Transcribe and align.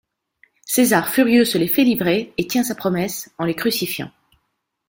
César 0.65 1.09
furieux 1.09 1.45
se 1.45 1.59
les 1.59 1.67
fait 1.67 1.83
livrer 1.83 2.33
et 2.39 2.47
tient 2.47 2.63
sa 2.63 2.73
promesse 2.73 3.29
en 3.37 3.45
les 3.45 3.53
crucifiant. 3.53 4.09